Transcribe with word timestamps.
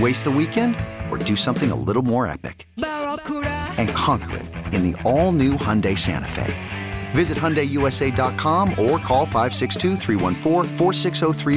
Waste 0.00 0.24
the 0.24 0.30
weekend 0.30 0.74
or 1.08 1.18
do 1.18 1.36
something 1.36 1.70
a 1.70 1.76
little 1.76 2.02
more 2.02 2.26
epic? 2.26 2.66
And 2.76 3.88
conquer 3.90 4.38
it 4.38 4.46
in 4.74 4.90
the 4.90 5.00
all 5.02 5.30
new 5.30 5.52
Hyundai 5.52 5.96
Santa 5.96 6.26
Fe. 6.28 6.52
Visit 7.12 7.38
HyundaiUSA.com 7.38 8.70
or 8.70 8.98
call 8.98 9.24
562 9.24 9.96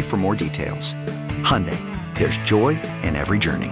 for 0.03 0.17
more 0.17 0.35
details. 0.35 0.93
Hyundai, 1.41 1.79
there's 2.17 2.37
joy 2.37 2.79
in 3.01 3.15
every 3.15 3.39
journey. 3.39 3.71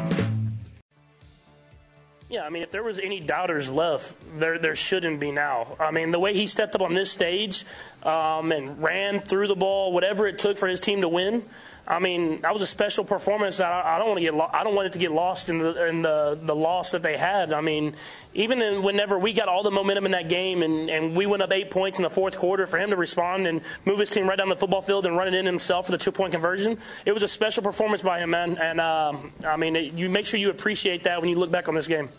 Yeah, 2.27 2.44
I 2.44 2.50
mean, 2.50 2.63
if 2.63 2.72
there 2.72 2.81
was 2.81 2.97
any 2.97 3.19
doubters 3.19 3.69
left, 3.69 4.16
there 4.39 4.57
there 4.57 4.75
shouldn't 4.75 5.19
be 5.19 5.31
now. 5.31 5.77
I 5.79 5.91
mean, 5.91 6.09
the 6.09 6.19
way 6.19 6.33
he 6.33 6.47
stepped 6.47 6.73
up 6.73 6.81
on 6.81 6.95
this 6.95 7.11
stage 7.11 7.66
um, 8.05 8.51
and 8.51 8.81
ran 8.81 9.19
through 9.19 9.47
the 9.47 9.55
ball, 9.55 9.91
whatever 9.91 10.27
it 10.27 10.37
took 10.39 10.57
for 10.57 10.67
his 10.67 10.79
team 10.79 11.01
to 11.01 11.09
win. 11.09 11.43
I 11.87 11.99
mean, 11.99 12.41
that 12.41 12.51
was 12.51 12.63
a 12.63 12.67
special 12.67 13.03
performance 13.03 13.57
that 13.57 13.71
I, 13.71 13.95
I 13.95 13.99
don't 13.99 14.07
want 14.07 14.17
to 14.17 14.23
get. 14.23 14.33
Lo- 14.33 14.49
I 14.51 14.63
don't 14.63 14.73
want 14.73 14.87
it 14.87 14.93
to 14.93 14.99
get 14.99 15.11
lost 15.11 15.49
in 15.49 15.59
the 15.59 15.87
in 15.87 16.01
the, 16.01 16.37
the 16.41 16.55
loss 16.55 16.91
that 16.91 17.03
they 17.03 17.15
had. 17.15 17.53
I 17.53 17.61
mean, 17.61 17.95
even 18.33 18.59
in, 18.59 18.81
whenever 18.81 19.19
we 19.19 19.33
got 19.33 19.49
all 19.49 19.61
the 19.61 19.69
momentum 19.69 20.05
in 20.05 20.11
that 20.13 20.27
game 20.27 20.63
and, 20.63 20.89
and 20.89 21.15
we 21.15 21.27
went 21.27 21.43
up 21.43 21.51
eight 21.51 21.69
points 21.69 21.99
in 21.99 22.03
the 22.03 22.09
fourth 22.09 22.37
quarter, 22.37 22.65
for 22.65 22.79
him 22.79 22.89
to 22.89 22.95
respond 22.95 23.45
and 23.45 23.61
move 23.85 23.99
his 23.99 24.09
team 24.09 24.27
right 24.27 24.37
down 24.37 24.49
the 24.49 24.55
football 24.55 24.81
field 24.81 25.05
and 25.05 25.15
run 25.15 25.27
it 25.27 25.35
in 25.35 25.45
himself 25.45 25.85
for 25.85 25.91
the 25.91 25.97
two 25.99 26.11
point 26.11 26.31
conversion, 26.31 26.79
it 27.05 27.11
was 27.11 27.21
a 27.21 27.27
special 27.27 27.61
performance 27.61 28.01
by 28.01 28.19
him, 28.19 28.31
man. 28.31 28.57
And 28.57 28.81
um, 28.81 29.31
I 29.45 29.55
mean, 29.55 29.75
it, 29.75 29.93
you 29.93 30.09
make 30.09 30.25
sure 30.25 30.39
you 30.39 30.49
appreciate 30.49 31.03
that 31.03 31.21
when 31.21 31.29
you 31.29 31.37
look 31.37 31.51
back 31.51 31.67
on 31.67 31.75
this 31.75 31.87
game. 31.87 32.09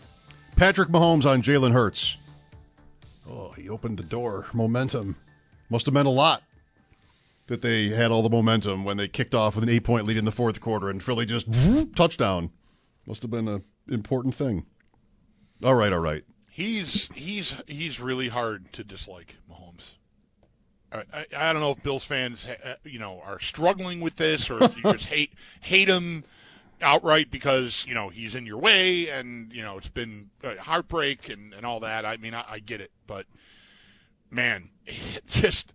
Patrick 0.54 0.90
Mahomes 0.90 1.26
on 1.26 1.42
Jalen 1.42 1.72
Hurts. 1.72 2.18
Oh, 3.28 3.50
he 3.50 3.68
opened 3.68 3.98
the 3.98 4.04
door. 4.04 4.46
Momentum 4.52 5.16
must 5.70 5.86
have 5.86 5.94
meant 5.94 6.08
a 6.08 6.10
lot 6.10 6.42
that 7.46 7.62
they 7.62 7.88
had 7.88 8.10
all 8.10 8.22
the 8.22 8.30
momentum 8.30 8.84
when 8.84 8.96
they 8.96 9.08
kicked 9.08 9.34
off 9.34 9.54
with 9.54 9.64
an 9.64 9.70
eight 9.70 9.84
point 9.84 10.06
lead 10.06 10.16
in 10.16 10.24
the 10.24 10.32
fourth 10.32 10.60
quarter 10.60 10.88
and 10.90 11.02
Philly 11.02 11.26
just 11.26 11.46
whoop, 11.48 11.94
touchdown. 11.94 12.50
Must 13.06 13.22
have 13.22 13.30
been 13.30 13.46
an 13.46 13.62
important 13.88 14.34
thing. 14.34 14.66
All 15.62 15.74
right, 15.74 15.92
all 15.92 16.00
right. 16.00 16.24
He's 16.50 17.08
he's 17.14 17.54
he's 17.66 18.00
really 18.00 18.28
hard 18.28 18.72
to 18.72 18.82
dislike, 18.82 19.36
Mahomes. 19.50 19.92
I, 20.92 21.02
I, 21.12 21.26
I 21.36 21.52
don't 21.52 21.60
know 21.60 21.72
if 21.72 21.82
Bills 21.82 22.04
fans, 22.04 22.48
uh, 22.48 22.74
you 22.84 22.98
know, 22.98 23.20
are 23.24 23.38
struggling 23.38 24.00
with 24.00 24.16
this 24.16 24.50
or 24.50 24.62
if 24.62 24.76
you 24.76 24.82
just 24.92 25.06
hate 25.06 25.34
hate 25.60 25.88
him 25.88 26.24
outright 26.82 27.30
because 27.30 27.84
you 27.88 27.94
know 27.94 28.08
he's 28.08 28.34
in 28.34 28.44
your 28.44 28.58
way 28.58 29.08
and 29.08 29.52
you 29.52 29.62
know 29.62 29.78
it's 29.78 29.88
been 29.88 30.30
heartbreak 30.58 31.28
and, 31.28 31.52
and 31.52 31.64
all 31.64 31.80
that. 31.80 32.04
I 32.04 32.16
mean, 32.16 32.34
I, 32.34 32.44
I 32.48 32.58
get 32.58 32.80
it, 32.80 32.90
but 33.06 33.26
man, 34.30 34.70
just 35.26 35.72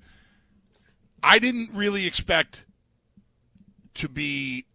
I 1.23 1.39
didn't 1.39 1.73
really 1.73 2.05
expect 2.05 2.65
to 3.95 4.09
be 4.09 4.65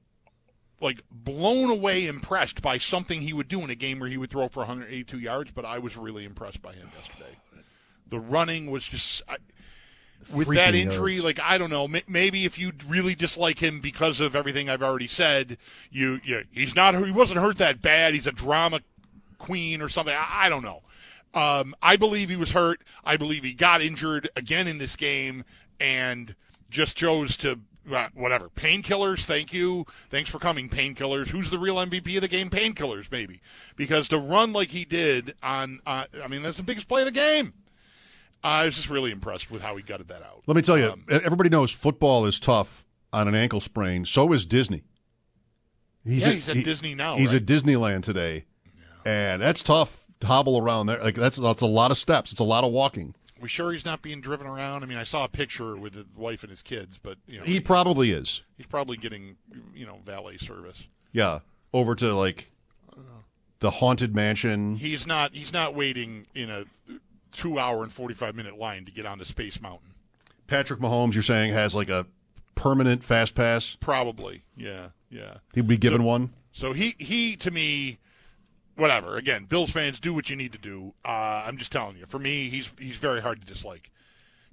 like 0.80 1.02
blown 1.10 1.70
away 1.70 2.06
impressed 2.06 2.60
by 2.60 2.78
something 2.78 3.20
he 3.20 3.32
would 3.32 3.48
do 3.48 3.60
in 3.62 3.70
a 3.70 3.74
game 3.74 3.98
where 3.98 4.08
he 4.08 4.16
would 4.16 4.30
throw 4.30 4.48
for 4.48 4.60
182 4.60 5.18
yards, 5.18 5.50
but 5.50 5.64
I 5.64 5.78
was 5.78 5.96
really 5.96 6.24
impressed 6.24 6.60
by 6.60 6.72
him 6.72 6.90
yesterday. 6.96 7.36
The 8.08 8.20
running 8.20 8.70
was 8.70 8.84
just 8.84 9.22
I, 9.26 9.38
with 10.32 10.48
that 10.48 10.74
injury, 10.74 11.14
yards. 11.14 11.24
like 11.24 11.40
I 11.40 11.58
don't 11.58 11.70
know, 11.70 11.88
maybe 12.06 12.44
if 12.44 12.58
you 12.58 12.72
really 12.86 13.14
dislike 13.14 13.58
him 13.58 13.80
because 13.80 14.20
of 14.20 14.36
everything 14.36 14.68
I've 14.68 14.82
already 14.82 15.08
said, 15.08 15.58
you, 15.90 16.20
you 16.24 16.44
he's 16.52 16.74
not 16.76 16.94
he 16.94 17.10
wasn't 17.10 17.40
hurt 17.40 17.58
that 17.58 17.80
bad. 17.80 18.14
He's 18.14 18.26
a 18.26 18.32
drama 18.32 18.80
queen 19.38 19.82
or 19.82 19.88
something. 19.88 20.14
I, 20.14 20.46
I 20.46 20.48
don't 20.48 20.62
know. 20.62 20.82
Um, 21.36 21.74
I 21.82 21.96
believe 21.96 22.30
he 22.30 22.36
was 22.36 22.52
hurt. 22.52 22.82
I 23.04 23.18
believe 23.18 23.44
he 23.44 23.52
got 23.52 23.82
injured 23.82 24.30
again 24.34 24.66
in 24.66 24.78
this 24.78 24.96
game, 24.96 25.44
and 25.78 26.34
just 26.70 26.96
chose 26.96 27.36
to 27.38 27.60
uh, 27.92 28.08
whatever 28.14 28.48
painkillers. 28.48 29.26
Thank 29.26 29.52
you, 29.52 29.84
thanks 30.08 30.30
for 30.30 30.38
coming, 30.38 30.70
painkillers. 30.70 31.28
Who's 31.28 31.50
the 31.50 31.58
real 31.58 31.76
MVP 31.76 32.16
of 32.16 32.22
the 32.22 32.28
game? 32.28 32.48
Painkillers, 32.48 33.12
maybe, 33.12 33.42
because 33.76 34.08
to 34.08 34.18
run 34.18 34.54
like 34.54 34.70
he 34.70 34.86
did 34.86 35.34
on, 35.42 35.80
uh, 35.86 36.06
I 36.24 36.26
mean, 36.26 36.42
that's 36.42 36.56
the 36.56 36.62
biggest 36.62 36.88
play 36.88 37.02
of 37.02 37.06
the 37.06 37.12
game. 37.12 37.52
I 38.42 38.64
was 38.64 38.74
just 38.74 38.88
really 38.88 39.10
impressed 39.10 39.50
with 39.50 39.60
how 39.60 39.76
he 39.76 39.82
gutted 39.82 40.08
that 40.08 40.22
out. 40.22 40.42
Let 40.46 40.56
me 40.56 40.62
tell 40.62 40.78
you, 40.78 40.92
um, 40.92 41.04
everybody 41.10 41.50
knows 41.50 41.70
football 41.70 42.24
is 42.24 42.40
tough 42.40 42.86
on 43.12 43.28
an 43.28 43.34
ankle 43.34 43.60
sprain. 43.60 44.06
So 44.06 44.32
is 44.32 44.46
Disney. 44.46 44.84
He's 46.04 46.22
yeah, 46.22 46.28
at, 46.28 46.34
he's 46.34 46.48
at 46.48 46.56
he, 46.56 46.62
Disney 46.62 46.94
now. 46.94 47.16
He's 47.16 47.32
right? 47.32 47.42
at 47.42 47.46
Disneyland 47.46 48.04
today, 48.04 48.46
yeah. 48.64 49.32
and 49.32 49.42
that's 49.42 49.62
tough 49.62 50.05
to 50.05 50.05
hobble 50.22 50.58
around 50.58 50.86
there. 50.86 51.02
Like 51.02 51.14
that's 51.14 51.36
that's 51.36 51.62
a 51.62 51.66
lot 51.66 51.90
of 51.90 51.98
steps. 51.98 52.32
It's 52.32 52.40
a 52.40 52.44
lot 52.44 52.64
of 52.64 52.72
walking. 52.72 53.14
We 53.40 53.48
sure 53.48 53.72
he's 53.72 53.84
not 53.84 54.00
being 54.00 54.20
driven 54.20 54.46
around? 54.46 54.82
I 54.82 54.86
mean, 54.86 54.96
I 54.96 55.04
saw 55.04 55.24
a 55.24 55.28
picture 55.28 55.76
with 55.76 55.94
his 55.94 56.06
wife 56.16 56.42
and 56.42 56.50
his 56.50 56.62
kids, 56.62 56.98
but 57.02 57.18
you 57.26 57.38
know, 57.38 57.44
he 57.44 57.60
probably 57.60 58.10
is. 58.10 58.42
He's 58.56 58.66
probably 58.66 58.96
getting 58.96 59.36
you 59.74 59.86
know 59.86 60.00
valet 60.04 60.38
service. 60.38 60.86
Yeah, 61.12 61.40
over 61.72 61.94
to 61.96 62.14
like 62.14 62.48
the 63.60 63.70
haunted 63.70 64.14
mansion. 64.14 64.76
He's 64.76 65.06
not. 65.06 65.34
He's 65.34 65.52
not 65.52 65.74
waiting 65.74 66.26
in 66.34 66.50
a 66.50 66.64
two-hour 67.32 67.82
and 67.82 67.92
forty-five 67.92 68.34
minute 68.34 68.58
line 68.58 68.84
to 68.86 68.92
get 68.92 69.04
onto 69.06 69.24
Space 69.24 69.60
Mountain. 69.60 69.90
Patrick 70.46 70.80
Mahomes, 70.80 71.14
you're 71.14 71.22
saying 71.22 71.52
has 71.52 71.74
like 71.74 71.90
a 71.90 72.06
permanent 72.54 73.04
fast 73.04 73.34
pass? 73.34 73.76
Probably. 73.80 74.42
Yeah. 74.56 74.88
Yeah. 75.10 75.38
He'd 75.54 75.68
be 75.68 75.76
given 75.76 76.00
so, 76.00 76.06
one. 76.06 76.30
So 76.52 76.72
he 76.72 76.94
he 76.98 77.36
to 77.36 77.50
me 77.50 77.98
whatever. 78.76 79.16
Again, 79.16 79.44
Bills 79.44 79.70
fans 79.70 79.98
do 79.98 80.14
what 80.14 80.30
you 80.30 80.36
need 80.36 80.52
to 80.52 80.58
do. 80.58 80.94
Uh, 81.04 81.44
I'm 81.46 81.56
just 81.56 81.72
telling 81.72 81.96
you. 81.96 82.06
For 82.06 82.18
me, 82.18 82.48
he's 82.48 82.70
he's 82.78 82.96
very 82.96 83.20
hard 83.20 83.40
to 83.40 83.46
dislike. 83.46 83.90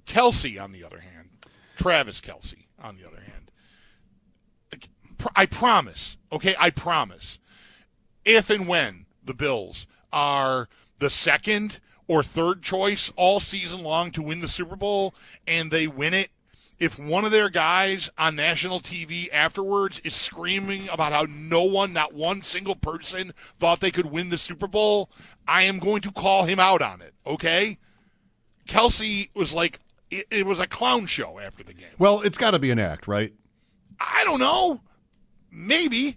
Kelce, 0.06 0.62
on 0.62 0.72
the 0.72 0.84
other 0.84 1.00
hand, 1.00 1.30
Travis 1.76 2.20
Kelce, 2.20 2.66
on 2.82 2.96
the 2.96 3.06
other 3.06 3.20
hand, 3.20 3.44
I 5.34 5.46
promise. 5.46 6.16
Okay, 6.32 6.54
I 6.58 6.70
promise. 6.70 7.38
If 8.24 8.50
and 8.50 8.66
when 8.66 9.06
the 9.24 9.34
Bills 9.34 9.86
are 10.12 10.68
the 10.98 11.10
second 11.10 11.80
or 12.06 12.22
third 12.22 12.62
choice 12.62 13.12
all 13.16 13.40
season 13.40 13.82
long 13.82 14.10
to 14.12 14.22
win 14.22 14.40
the 14.40 14.48
Super 14.48 14.76
Bowl 14.76 15.14
and 15.46 15.70
they 15.70 15.86
win 15.86 16.14
it 16.14 16.30
if 16.78 16.98
one 16.98 17.24
of 17.24 17.30
their 17.30 17.48
guys 17.48 18.10
on 18.18 18.36
national 18.36 18.80
TV 18.80 19.28
afterwards 19.32 20.00
is 20.04 20.14
screaming 20.14 20.88
about 20.90 21.12
how 21.12 21.26
no 21.28 21.64
one, 21.64 21.92
not 21.92 22.14
one 22.14 22.42
single 22.42 22.74
person, 22.74 23.32
thought 23.58 23.80
they 23.80 23.90
could 23.90 24.06
win 24.06 24.30
the 24.30 24.38
Super 24.38 24.66
Bowl, 24.66 25.10
I 25.46 25.62
am 25.62 25.78
going 25.78 26.02
to 26.02 26.10
call 26.10 26.44
him 26.44 26.58
out 26.58 26.82
on 26.82 27.00
it, 27.00 27.14
okay? 27.26 27.78
Kelce 28.68 29.30
was 29.34 29.54
like, 29.54 29.80
it, 30.10 30.26
it 30.30 30.46
was 30.46 30.60
a 30.60 30.66
clown 30.66 31.06
show 31.06 31.38
after 31.38 31.62
the 31.62 31.74
game. 31.74 31.86
Well, 31.98 32.20
it's 32.22 32.38
got 32.38 32.52
to 32.52 32.58
be 32.58 32.70
an 32.70 32.78
act, 32.78 33.06
right? 33.06 33.32
I 34.00 34.24
don't 34.24 34.40
know. 34.40 34.80
Maybe. 35.50 36.16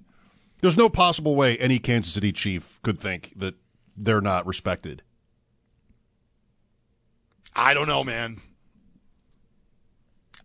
There's 0.61 0.77
no 0.77 0.89
possible 0.89 1.35
way 1.35 1.57
any 1.57 1.77
Kansas 1.77 2.13
City 2.13 2.31
Chief 2.31 2.79
could 2.81 2.99
think 2.99 3.33
that 3.37 3.55
they're 3.95 4.21
not 4.21 4.47
respected. 4.47 5.03
I 7.55 7.73
don't 7.73 7.87
know, 7.87 8.03
man. 8.03 8.41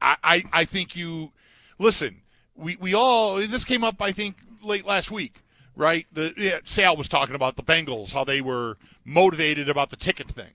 I, 0.02 0.44
I, 0.52 0.64
think 0.64 0.96
you 0.96 1.32
listen. 1.78 2.22
we 2.54 2.76
we 2.76 2.94
all 2.94 3.36
this 3.36 3.64
came 3.64 3.84
up 3.84 4.00
I 4.00 4.12
think 4.12 4.36
late 4.62 4.84
last 4.84 5.10
week, 5.10 5.40
right? 5.76 6.06
The 6.12 6.34
yeah, 6.36 6.58
Sal 6.64 6.96
was 6.96 7.08
talking 7.08 7.34
about 7.34 7.56
the 7.56 7.62
Bengals, 7.62 8.12
how 8.12 8.24
they 8.24 8.40
were 8.40 8.78
motivated 9.04 9.68
about 9.68 9.90
the 9.90 9.96
ticket 9.96 10.28
thing, 10.28 10.52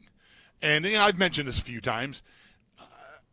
and 0.61 0.85
you 0.85 0.93
know, 0.93 1.03
I've 1.03 1.17
mentioned 1.17 1.47
this 1.47 1.59
a 1.59 1.63
few 1.63 1.81
times. 1.81 2.21
Uh, 2.79 2.85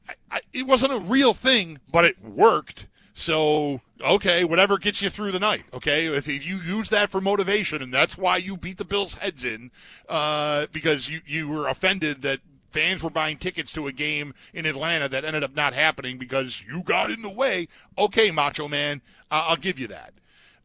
I, 0.08 0.36
I, 0.36 0.40
it 0.52 0.66
wasn't 0.66 0.92
a 0.92 0.98
real 1.00 1.34
thing, 1.34 1.80
but 1.90 2.04
it 2.04 2.22
worked. 2.22 2.86
So 3.14 3.80
okay, 4.00 4.44
whatever 4.44 4.76
gets 4.78 5.00
you 5.00 5.08
through 5.08 5.32
the 5.32 5.38
night. 5.38 5.64
Okay, 5.72 6.06
if, 6.06 6.28
if 6.28 6.46
you 6.46 6.56
use 6.56 6.90
that 6.90 7.10
for 7.10 7.20
motivation, 7.20 7.80
and 7.82 7.92
that's 7.92 8.18
why 8.18 8.36
you 8.38 8.56
beat 8.56 8.78
the 8.78 8.84
Bills' 8.84 9.14
heads 9.14 9.44
in, 9.44 9.70
uh, 10.08 10.66
because 10.72 11.08
you 11.08 11.20
you 11.26 11.48
were 11.48 11.68
offended 11.68 12.22
that 12.22 12.40
fans 12.74 13.02
were 13.02 13.10
buying 13.10 13.36
tickets 13.36 13.72
to 13.72 13.86
a 13.86 13.92
game 13.92 14.34
in 14.52 14.66
Atlanta 14.66 15.08
that 15.08 15.24
ended 15.24 15.44
up 15.44 15.54
not 15.54 15.72
happening 15.72 16.18
because 16.18 16.62
you 16.68 16.82
got 16.82 17.10
in 17.10 17.22
the 17.22 17.30
way. 17.30 17.68
Okay, 17.96 18.32
Macho 18.32 18.66
Man, 18.68 19.00
uh, 19.30 19.44
I'll 19.46 19.56
give 19.56 19.78
you 19.78 19.86
that. 19.88 20.12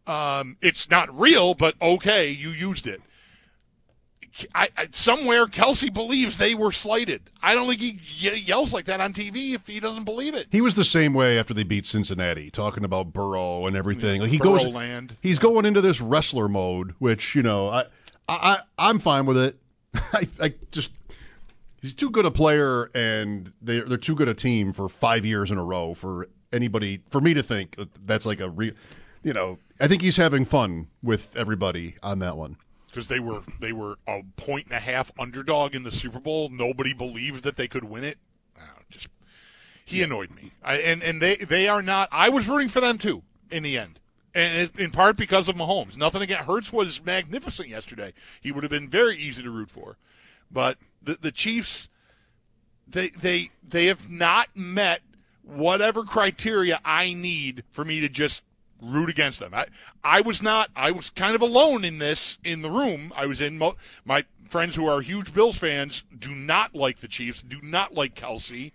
Um, 0.08 0.58
it's 0.60 0.90
not 0.90 1.18
real, 1.18 1.54
but 1.54 1.76
okay, 1.80 2.30
you 2.30 2.50
used 2.50 2.88
it. 2.88 3.02
I, 4.56 4.70
I, 4.78 4.88
somewhere 4.92 5.48
Kelce 5.48 5.94
believes 5.94 6.38
they 6.38 6.56
were 6.56 6.72
slighted. 6.72 7.30
I 7.44 7.54
don't 7.54 7.68
think 7.68 7.80
he 7.80 8.30
yells 8.40 8.74
like 8.74 8.86
that 8.86 9.02
on 9.02 9.14
TV 9.14 9.54
if 9.54 9.68
he 9.68 9.80
doesn't 9.80 10.06
believe 10.06 10.34
it. 10.34 10.48
He 10.52 10.62
was 10.62 10.76
the 10.76 10.84
same 10.84 11.14
way 11.14 11.38
after 11.38 11.54
they 11.54 11.64
beat 11.64 11.86
Cincinnati, 11.86 12.50
talking 12.50 12.84
about 12.84 13.12
Burrow 13.14 13.68
and 13.68 13.76
everything. 13.76 14.22
Like 14.22 14.32
he 14.32 14.38
Burrow 14.38 14.58
goes, 14.58 14.68
land. 14.68 15.16
he's 15.22 15.40
going 15.40 15.66
into 15.66 15.82
this 15.82 16.00
wrestler 16.00 16.48
mode, 16.48 16.94
which 17.00 17.36
you 17.36 17.44
know, 17.44 17.70
I, 17.70 17.86
I, 18.28 18.60
I'm 18.78 19.00
fine 19.00 19.26
with 19.26 19.38
it. 19.38 19.58
I, 19.94 20.28
I 20.40 20.54
just 20.72 20.92
he's 21.82 21.94
too 21.94 22.10
good 22.10 22.26
a 22.26 22.32
player, 22.32 22.90
and 22.94 23.52
they're 23.62 23.84
they're 23.84 23.98
too 23.98 24.16
good 24.16 24.28
a 24.28 24.34
team 24.34 24.72
for 24.72 24.90
five 24.90 25.26
years 25.26 25.52
in 25.52 25.58
a 25.58 25.64
row 25.64 25.94
for 25.94 26.28
anybody 26.52 27.02
for 27.10 27.22
me 27.22 27.34
to 27.34 27.44
think 27.44 27.76
that's 28.06 28.26
like 28.26 28.40
a 28.40 28.50
real, 28.50 28.74
you 29.24 29.34
know. 29.34 29.60
I 29.80 29.88
think 29.88 30.02
he's 30.02 30.18
having 30.18 30.46
fun 30.46 30.88
with 31.02 31.36
everybody 31.36 31.96
on 32.04 32.20
that 32.20 32.38
one 32.38 32.58
because 32.88 33.08
they 33.08 33.20
were 33.20 33.42
they 33.60 33.72
were 33.72 33.98
a 34.08 34.24
point 34.38 34.66
and 34.66 34.76
a 34.76 34.80
half 34.80 35.12
underdog 35.20 35.76
in 35.76 35.84
the 35.84 35.92
Super 35.92 36.20
Bowl. 36.20 36.50
Nobody 36.50 36.94
believed 36.94 37.44
that 37.44 37.56
they 37.56 37.68
could 37.68 37.84
win 37.84 38.04
it. 38.04 38.18
just 38.90 39.08
he 39.86 40.04
annoyed 40.04 40.32
me. 40.32 40.52
I, 40.64 40.76
and 40.76 41.02
and 41.02 41.22
they 41.22 41.36
they 41.38 41.68
are 41.68 41.82
not. 41.82 42.10
I 42.12 42.30
was 42.30 42.48
rooting 42.48 42.70
for 42.70 42.82
them 42.82 42.98
too 42.98 43.24
in 43.52 43.64
the 43.64 43.78
end, 43.78 44.00
and 44.36 44.70
in 44.78 44.92
part 44.92 45.18
because 45.18 45.50
of 45.50 45.56
Mahomes. 45.56 45.98
Nothing 45.98 46.22
against 46.22 46.46
Hurts 46.46 46.72
was 46.74 47.04
magnificent 47.04 47.70
yesterday. 47.70 48.14
He 48.42 48.52
would 48.52 48.64
have 48.64 48.72
been 48.72 48.90
very 48.90 49.18
easy 49.18 49.44
to 49.44 49.50
root 49.50 49.72
for, 49.72 49.98
but 50.52 50.78
the 51.02 51.18
the 51.22 51.32
Chiefs 51.32 51.88
they 52.88 53.10
they 53.10 53.52
they 53.68 53.86
have 53.86 54.10
not 54.10 54.50
met 54.56 55.02
whatever 55.44 56.04
criteria 56.04 56.80
I 56.84 57.14
need 57.14 57.64
for 57.72 57.84
me 57.84 58.00
to 58.02 58.10
just 58.10 58.44
root 58.82 59.10
against 59.10 59.40
them. 59.40 59.54
I, 59.54 59.66
I 60.04 60.22
was 60.22 60.42
not. 60.42 60.70
I 60.76 60.92
was 60.92 61.10
kind 61.10 61.36
of 61.36 61.42
alone 61.42 61.84
in 61.84 61.98
this 61.98 62.38
in 62.44 62.62
the 62.62 62.72
room. 62.72 63.12
I 63.16 63.26
was 63.26 63.42
in. 63.42 63.58
Mo- 63.58 63.76
my 64.06 64.26
friends 64.50 64.76
who 64.76 64.88
are 64.88 65.02
huge 65.02 65.34
Bills 65.34 65.58
fans 65.58 66.04
do 66.18 66.32
not 66.32 66.76
like 66.76 67.00
the 67.00 67.08
Chiefs. 67.08 67.42
Do 67.42 67.60
not 67.62 67.94
like 67.94 68.16
Kelce. 68.16 68.72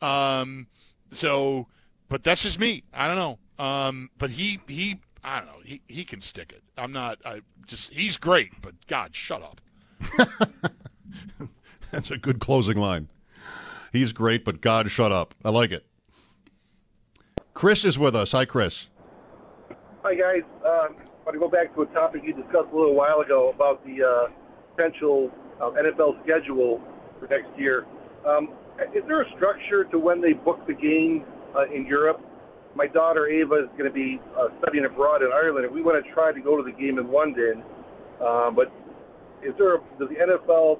Um, 0.00 0.68
so, 1.10 1.66
but 2.08 2.22
that's 2.22 2.42
just 2.42 2.58
me. 2.58 2.84
I 2.92 3.06
don't 3.06 3.16
know. 3.16 3.38
Um, 3.64 4.10
but 4.18 4.30
he 4.30 4.60
he 4.68 5.00
I 5.24 5.38
don't 5.40 5.46
know. 5.46 5.60
He 5.64 5.82
he 5.88 6.04
can 6.04 6.22
stick 6.22 6.52
it. 6.52 6.62
I'm 6.76 6.92
not. 6.92 7.18
I 7.24 7.40
just 7.66 7.92
he's 7.92 8.16
great. 8.16 8.52
But 8.62 8.74
God, 8.86 9.14
shut 9.14 9.42
up. 9.42 9.60
that's 11.90 12.10
a 12.10 12.18
good 12.18 12.40
closing 12.40 12.78
line. 12.78 13.08
He's 13.92 14.12
great, 14.12 14.44
but 14.44 14.60
God, 14.60 14.90
shut 14.90 15.12
up. 15.12 15.34
I 15.44 15.50
like 15.50 15.72
it. 15.72 15.86
Chris 17.54 17.84
is 17.84 17.98
with 17.98 18.14
us. 18.14 18.32
Hi, 18.32 18.44
Chris. 18.44 18.88
Hi, 20.04 20.14
guys. 20.14 20.42
Um, 20.64 20.96
I 20.96 21.24
want 21.24 21.34
to 21.34 21.38
go 21.38 21.48
back 21.48 21.74
to 21.74 21.82
a 21.82 21.86
topic 21.86 22.22
you 22.24 22.32
discussed 22.32 22.68
a 22.72 22.76
little 22.76 22.94
while 22.94 23.20
ago 23.20 23.50
about 23.54 23.84
the 23.84 24.02
uh, 24.02 24.32
potential 24.76 25.30
uh, 25.60 25.70
NFL 25.70 26.22
schedule 26.22 26.80
for 27.18 27.26
next 27.26 27.48
year. 27.58 27.86
Um, 28.26 28.50
is 28.94 29.02
there 29.06 29.22
a 29.22 29.30
structure 29.36 29.84
to 29.84 29.98
when 29.98 30.20
they 30.20 30.32
book 30.32 30.64
the 30.66 30.74
games 30.74 31.24
uh, 31.56 31.66
in 31.74 31.86
Europe? 31.86 32.20
My 32.74 32.86
daughter 32.86 33.26
Ava 33.26 33.64
is 33.64 33.68
going 33.76 33.90
to 33.90 33.90
be 33.90 34.20
uh, 34.38 34.48
studying 34.62 34.84
abroad 34.84 35.22
in 35.22 35.32
Ireland, 35.32 35.66
and 35.66 35.74
we 35.74 35.82
want 35.82 36.04
to 36.04 36.12
try 36.12 36.32
to 36.32 36.40
go 36.40 36.56
to 36.56 36.62
the 36.62 36.76
game 36.76 36.98
in 36.98 37.10
London. 37.10 37.64
Uh, 38.24 38.50
but 38.50 38.70
is 39.42 39.52
there 39.58 39.76
a, 39.76 39.78
does 39.98 40.08
the 40.08 40.14
NFL 40.14 40.78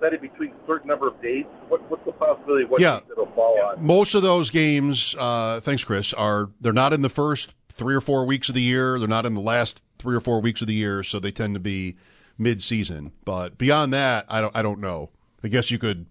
set 0.00 0.12
it 0.12 0.20
between 0.20 0.50
a 0.50 0.66
certain 0.66 0.88
number 0.88 1.08
of 1.08 1.20
dates? 1.20 1.48
What, 1.68 1.88
what's 1.90 2.04
the 2.04 2.12
possibility 2.12 2.64
of 2.64 2.70
what 2.70 2.80
yeah. 2.80 3.00
it'll 3.10 3.26
fall 3.26 3.60
on? 3.60 3.84
Most 3.84 4.14
of 4.14 4.22
those 4.22 4.50
games, 4.50 5.14
uh, 5.18 5.60
thanks, 5.60 5.84
Chris, 5.84 6.12
are 6.12 6.50
they're 6.60 6.72
not 6.72 6.92
in 6.92 7.02
the 7.02 7.08
first 7.08 7.54
three 7.68 7.94
or 7.94 8.00
four 8.00 8.26
weeks 8.26 8.48
of 8.48 8.54
the 8.54 8.62
year. 8.62 8.98
They're 8.98 9.08
not 9.08 9.26
in 9.26 9.34
the 9.34 9.40
last 9.40 9.80
three 9.98 10.16
or 10.16 10.20
four 10.20 10.40
weeks 10.40 10.60
of 10.60 10.66
the 10.66 10.74
year, 10.74 11.02
so 11.02 11.18
they 11.20 11.30
tend 11.30 11.54
to 11.54 11.60
be 11.60 11.96
mid-season. 12.38 13.12
But 13.24 13.58
beyond 13.58 13.92
that, 13.92 14.26
I 14.28 14.40
don't. 14.40 14.56
I 14.56 14.62
don't 14.62 14.80
know. 14.80 15.10
I 15.42 15.48
guess 15.48 15.70
you 15.70 15.78
could 15.78 16.06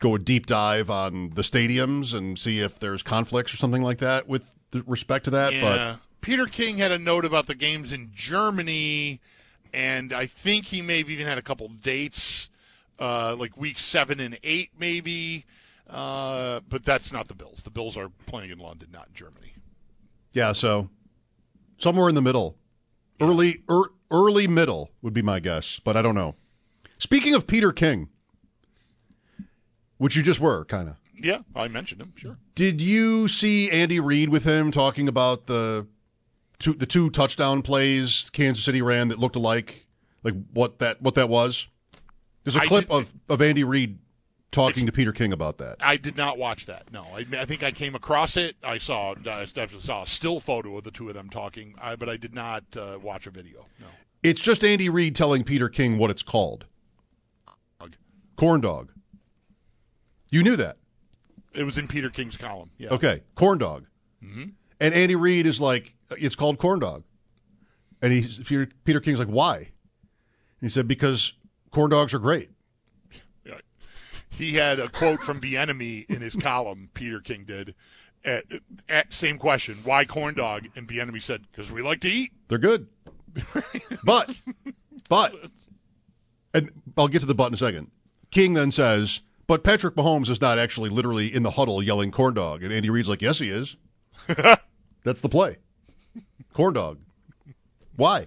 go 0.00 0.14
a 0.14 0.18
deep 0.18 0.46
dive 0.46 0.90
on 0.90 1.30
the 1.30 1.42
stadiums 1.42 2.14
and 2.14 2.38
see 2.38 2.60
if 2.60 2.78
there's 2.78 3.02
conflicts 3.02 3.52
or 3.52 3.56
something 3.56 3.82
like 3.82 3.98
that 3.98 4.28
with 4.28 4.52
respect 4.86 5.24
to 5.24 5.30
that. 5.32 5.52
Yeah. 5.52 5.60
But 5.60 5.98
Peter 6.20 6.46
King 6.46 6.78
had 6.78 6.92
a 6.92 6.98
note 6.98 7.24
about 7.24 7.46
the 7.46 7.54
games 7.54 7.92
in 7.92 8.10
Germany, 8.14 9.20
and 9.72 10.12
I 10.12 10.26
think 10.26 10.66
he 10.66 10.82
may 10.82 10.98
have 10.98 11.10
even 11.10 11.26
had 11.26 11.38
a 11.38 11.42
couple 11.42 11.68
dates, 11.68 12.48
uh, 12.98 13.36
like 13.38 13.56
week 13.56 13.78
seven 13.78 14.20
and 14.20 14.38
eight, 14.42 14.70
maybe. 14.78 15.44
Uh, 15.88 16.60
but 16.68 16.84
that's 16.84 17.12
not 17.12 17.28
the 17.28 17.34
Bills. 17.34 17.62
The 17.62 17.70
Bills 17.70 17.96
are 17.96 18.10
playing 18.26 18.50
in 18.50 18.58
London, 18.58 18.88
not 18.92 19.08
in 19.08 19.14
Germany. 19.14 19.52
Yeah, 20.34 20.52
so 20.52 20.90
somewhere 21.78 22.08
in 22.08 22.14
the 22.14 22.22
middle, 22.22 22.56
early 23.20 23.62
er, 23.70 23.92
early 24.10 24.46
middle 24.46 24.90
would 25.02 25.14
be 25.14 25.22
my 25.22 25.40
guess, 25.40 25.80
but 25.82 25.96
I 25.96 26.02
don't 26.02 26.14
know. 26.14 26.34
Speaking 26.98 27.34
of 27.34 27.46
Peter 27.46 27.72
King, 27.72 28.08
which 29.96 30.16
you 30.16 30.22
just 30.22 30.40
were 30.40 30.64
kind 30.64 30.88
of. 30.88 30.96
Yeah, 31.20 31.40
I 31.54 31.68
mentioned 31.68 32.00
him. 32.00 32.12
Sure. 32.16 32.38
Did 32.54 32.80
you 32.80 33.28
see 33.28 33.70
Andy 33.70 33.98
Reid 33.98 34.28
with 34.28 34.44
him 34.44 34.70
talking 34.70 35.08
about 35.08 35.46
the 35.46 35.86
two 36.58 36.72
the 36.74 36.86
two 36.86 37.10
touchdown 37.10 37.62
plays 37.62 38.30
Kansas 38.32 38.64
City 38.64 38.82
ran 38.82 39.08
that 39.08 39.18
looked 39.18 39.36
alike, 39.36 39.86
like 40.22 40.34
what 40.52 40.78
that 40.80 41.00
what 41.02 41.14
that 41.16 41.28
was? 41.28 41.66
There's 42.44 42.56
a 42.56 42.62
I 42.62 42.66
clip 42.66 42.88
did- 42.88 42.94
of 42.94 43.12
of 43.28 43.42
Andy 43.42 43.64
Reid 43.64 43.98
talking 44.50 44.86
to 44.86 44.92
Peter 44.92 45.12
King 45.12 45.32
about 45.32 45.58
that. 45.58 45.76
I 45.80 45.96
did 45.98 46.16
not 46.16 46.38
watch 46.38 46.66
that. 46.66 46.90
No, 46.92 47.04
I, 47.14 47.26
I 47.38 47.44
think 47.44 47.62
I 47.62 47.70
came 47.70 47.94
across 47.94 48.36
it. 48.36 48.56
I 48.64 48.78
saw 48.78 49.14
I 49.26 49.44
saw 49.44 50.02
a 50.02 50.06
still 50.06 50.40
photo 50.40 50.76
of 50.78 50.84
the 50.84 50.90
two 50.90 51.08
of 51.08 51.14
them 51.14 51.28
talking, 51.28 51.74
I, 51.80 51.96
but 51.96 52.08
I 52.08 52.16
did 52.16 52.34
not 52.34 52.64
uh, 52.76 52.98
watch 53.02 53.26
a 53.26 53.30
video. 53.30 53.66
No. 53.78 53.86
It's 54.22 54.40
just 54.40 54.64
Andy 54.64 54.88
Reid 54.88 55.14
telling 55.14 55.44
Peter 55.44 55.68
King 55.68 55.98
what 55.98 56.10
it's 56.10 56.22
called. 56.22 56.64
Corn 58.36 58.60
dog. 58.60 58.92
You 60.30 60.42
knew 60.44 60.54
that. 60.56 60.76
It 61.54 61.64
was 61.64 61.76
in 61.76 61.88
Peter 61.88 62.08
King's 62.08 62.36
column. 62.36 62.70
Yeah. 62.78 62.90
Okay, 62.90 63.22
corn 63.34 63.58
dog. 63.58 63.86
Mm-hmm. 64.24 64.50
And 64.80 64.94
Andy 64.94 65.16
Reid 65.16 65.46
is 65.46 65.60
like, 65.60 65.94
it's 66.10 66.34
called 66.34 66.58
corn 66.58 66.78
dog. 66.80 67.04
And 68.00 68.12
he's 68.12 68.38
Peter, 68.38 68.68
Peter 68.84 69.00
King's 69.00 69.18
like, 69.18 69.28
why? 69.28 69.56
And 69.56 69.66
he 70.60 70.68
said, 70.68 70.86
because 70.86 71.32
corn 71.70 71.90
dogs 71.90 72.14
are 72.14 72.18
great. 72.18 72.50
He 74.38 74.54
had 74.54 74.78
a 74.78 74.88
quote 74.88 75.20
from 75.20 75.40
Bieniemy 75.40 76.08
in 76.08 76.20
his 76.20 76.36
column. 76.36 76.90
Peter 76.94 77.20
King 77.20 77.44
did. 77.44 77.74
At, 78.24 78.44
at 78.88 79.12
same 79.12 79.36
question: 79.36 79.78
Why 79.82 80.04
corn 80.04 80.34
dog? 80.34 80.68
And 80.76 80.86
Bieniemy 80.88 81.20
said, 81.20 81.44
"Because 81.50 81.72
we 81.72 81.82
like 81.82 82.00
to 82.02 82.08
eat." 82.08 82.32
They're 82.46 82.58
good. 82.58 82.86
but, 84.04 84.34
but, 85.08 85.34
and 86.54 86.70
I'll 86.96 87.08
get 87.08 87.20
to 87.20 87.26
the 87.26 87.34
but 87.34 87.48
in 87.48 87.54
a 87.54 87.56
second. 87.56 87.90
King 88.30 88.54
then 88.54 88.70
says, 88.70 89.20
but 89.46 89.64
Patrick 89.64 89.94
Mahomes 89.94 90.28
is 90.28 90.40
not 90.40 90.58
actually 90.58 90.90
literally 90.90 91.32
in 91.32 91.42
the 91.42 91.50
huddle 91.50 91.82
yelling 91.82 92.10
corn 92.10 92.34
dog. 92.34 92.62
And 92.62 92.72
Andy 92.72 92.90
Reid's 92.90 93.08
like, 93.08 93.22
yes, 93.22 93.38
he 93.38 93.50
is. 93.50 93.76
That's 95.08 95.22
the 95.22 95.28
play. 95.30 95.56
Corn 96.52 96.74
dog. 96.74 96.98
Why? 97.96 98.26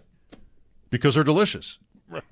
Because 0.90 1.14
they're 1.14 1.24
delicious. 1.24 1.78
Right. 2.10 2.24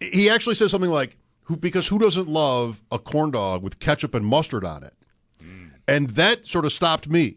He 0.00 0.28
actually 0.28 0.56
says 0.56 0.72
something 0.72 0.90
like, 0.90 1.16
who, 1.42 1.56
because 1.56 1.86
who 1.86 2.00
doesn't 2.00 2.26
love 2.26 2.82
a 2.90 2.98
corn 2.98 3.30
dog 3.30 3.62
with 3.62 3.78
ketchup 3.78 4.14
and 4.14 4.26
mustard 4.26 4.64
on 4.64 4.82
it? 4.82 4.94
Mm. 5.40 5.70
And 5.86 6.10
that 6.10 6.44
sort 6.44 6.64
of 6.64 6.72
stopped 6.72 7.08
me 7.08 7.36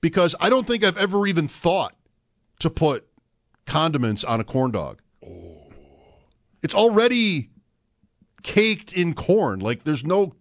because 0.00 0.34
I 0.40 0.48
don't 0.48 0.66
think 0.66 0.82
I've 0.82 0.96
ever 0.96 1.26
even 1.26 1.46
thought 1.46 1.94
to 2.60 2.70
put 2.70 3.06
condiments 3.66 4.24
on 4.24 4.40
a 4.40 4.44
corn 4.44 4.70
dog. 4.70 5.02
Oh. 5.22 5.70
It's 6.62 6.74
already 6.74 7.50
caked 8.42 8.94
in 8.94 9.12
corn. 9.12 9.60
Like 9.60 9.84
there's 9.84 10.06
no, 10.06 10.34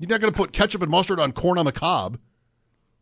you're 0.00 0.08
not 0.08 0.20
going 0.20 0.32
to 0.32 0.36
put 0.36 0.52
ketchup 0.52 0.82
and 0.82 0.90
mustard 0.90 1.20
on 1.20 1.30
corn 1.30 1.58
on 1.58 1.64
the 1.64 1.70
cob. 1.72 2.18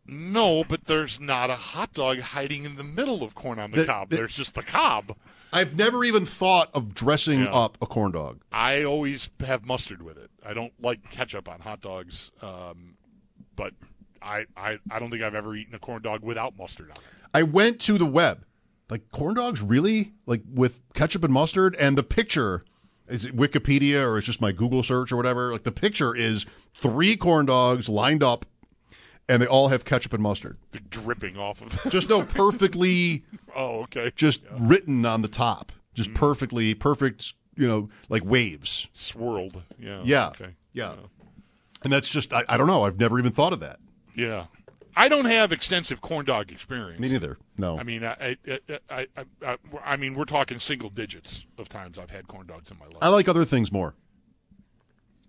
No, 0.08 0.64
but 0.64 0.84
there's 0.86 1.18
not 1.20 1.50
a 1.50 1.56
hot 1.56 1.92
dog 1.94 2.20
hiding 2.20 2.64
in 2.64 2.76
the 2.76 2.84
middle 2.84 3.22
of 3.22 3.34
corn 3.34 3.58
on 3.58 3.70
the, 3.70 3.78
The- 3.78 3.86
cob. 3.86 4.08
the- 4.10 4.16
there's 4.16 4.34
just 4.36 4.54
the 4.54 4.62
cob. 4.62 5.16
I've 5.52 5.76
never 5.76 6.04
even 6.04 6.26
thought 6.26 6.70
of 6.74 6.92
dressing 6.94 7.40
Yeah. 7.40 7.52
up 7.54 7.78
a 7.80 7.86
corn 7.86 8.12
dog. 8.12 8.40
I 8.52 8.82
always 8.84 9.30
have 9.40 9.64
mustard 9.64 10.02
with 10.02 10.18
it. 10.18 10.30
I 10.44 10.52
don't 10.54 10.72
like 10.80 11.10
ketchup 11.10 11.48
on 11.48 11.60
hot 11.60 11.80
dogs, 11.80 12.30
um, 12.42 12.96
but 13.54 13.72
I, 14.20 14.44
I, 14.56 14.78
I 14.90 14.98
don't 14.98 15.10
think 15.10 15.22
I've 15.22 15.34
ever 15.34 15.54
eaten 15.54 15.74
a 15.74 15.78
corn 15.78 16.02
dog 16.02 16.22
without 16.22 16.58
mustard 16.58 16.90
on 16.90 16.96
it. 16.96 17.30
I 17.32 17.42
went 17.44 17.80
to 17.82 17.96
the 17.96 18.06
web. 18.06 18.44
Like 18.90 19.10
corn 19.12 19.34
dogs, 19.34 19.62
really? 19.62 20.12
Like 20.26 20.42
with 20.52 20.80
ketchup 20.94 21.24
and 21.24 21.32
mustard? 21.32 21.74
And 21.76 21.96
the 21.98 22.02
picture 22.04 22.64
is 23.08 23.24
it 23.24 23.36
Wikipedia 23.36 24.02
or 24.04 24.18
it's 24.18 24.26
just 24.26 24.40
my 24.40 24.52
Google 24.52 24.82
search 24.82 25.10
or 25.12 25.16
whatever? 25.16 25.52
Like 25.52 25.62
the 25.64 25.72
picture 25.72 26.14
is 26.14 26.44
three 26.76 27.16
corn 27.16 27.46
dogs 27.46 27.88
lined 27.88 28.22
up, 28.22 28.44
and 29.28 29.42
they 29.42 29.46
all 29.46 29.68
have 29.68 29.84
ketchup 29.84 30.12
and 30.12 30.22
mustard. 30.22 30.58
The 30.72 30.80
dripping 30.80 31.36
off 31.36 31.60
of. 31.60 31.82
them. 31.82 31.90
Just 31.90 32.08
no 32.08 32.22
perfectly, 32.22 33.24
oh, 33.56 33.82
okay. 33.82 34.12
just 34.16 34.40
written 34.58 35.04
on 35.04 35.22
the 35.22 35.28
top, 35.28 35.72
just 35.94 36.10
mm. 36.10 36.14
perfectly 36.14 36.74
perfect. 36.74 37.34
You 37.58 37.66
know, 37.66 37.88
like 38.10 38.22
waves. 38.22 38.86
Swirled. 38.92 39.62
Yeah. 39.78 40.02
Yeah, 40.04 40.28
Okay. 40.28 40.50
yeah. 40.74 40.94
And 41.84 41.90
that's 41.92 42.10
just 42.10 42.30
I, 42.32 42.44
I 42.50 42.58
don't 42.58 42.66
know. 42.66 42.84
I've 42.84 43.00
never 43.00 43.18
even 43.18 43.32
thought 43.32 43.54
of 43.54 43.60
that. 43.60 43.78
Yeah. 44.14 44.46
I 44.94 45.08
don't 45.08 45.24
have 45.26 45.52
extensive 45.52 46.00
corn 46.02 46.26
dog 46.26 46.50
experience. 46.52 46.98
Me 47.00 47.08
neither. 47.08 47.38
No. 47.56 47.78
I 47.78 47.82
mean, 47.82 48.04
I, 48.04 48.36
I, 48.46 48.60
I, 48.90 49.06
I, 49.16 49.24
I, 49.46 49.56
I 49.84 49.96
mean, 49.96 50.14
we're 50.14 50.24
talking 50.26 50.58
single 50.58 50.90
digits 50.90 51.46
of 51.58 51.68
times 51.68 51.98
I've 51.98 52.10
had 52.10 52.28
corn 52.28 52.46
dogs 52.46 52.70
in 52.70 52.78
my 52.78 52.86
life. 52.86 52.98
I 53.00 53.08
like 53.08 53.26
other 53.28 53.44
things 53.46 53.72
more. 53.72 53.94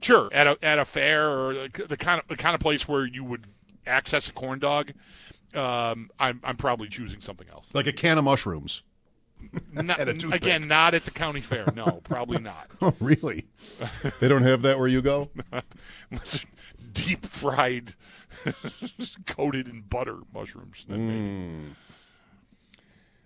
Sure, 0.01 0.29
at 0.31 0.47
a 0.47 0.57
at 0.61 0.77
a 0.79 0.85
fair 0.85 1.29
or 1.29 1.53
the 1.53 1.97
kind 1.97 2.21
of 2.21 2.27
the 2.27 2.35
kind 2.37 2.53
of 2.55 2.61
place 2.61 2.87
where 2.87 3.05
you 3.05 3.23
would 3.23 3.45
access 3.87 4.27
a 4.27 4.33
corn 4.33 4.59
dog, 4.59 4.91
um, 5.55 6.09
I'm 6.19 6.39
I'm 6.43 6.57
probably 6.57 6.89
choosing 6.89 7.21
something 7.21 7.47
else. 7.49 7.69
Like 7.73 7.87
a 7.87 7.93
can 7.93 8.17
of 8.17 8.23
mushrooms. 8.23 8.83
Not, 9.71 9.99
And 10.07 10.23
a 10.23 10.35
again, 10.35 10.67
not 10.67 10.93
at 10.93 11.05
the 11.05 11.11
county 11.11 11.41
fair. 11.41 11.71
No, 11.75 12.01
probably 12.03 12.39
not. 12.39 12.69
Oh, 12.81 12.93
really? 12.99 13.45
they 14.19 14.27
don't 14.27 14.43
have 14.43 14.61
that 14.63 14.77
where 14.79 14.87
you 14.87 15.01
go? 15.01 15.29
Deep 16.93 17.25
fried, 17.25 17.93
coated 19.27 19.67
in 19.67 19.81
butter 19.81 20.17
mushrooms. 20.33 20.85
Mm. 20.89 21.73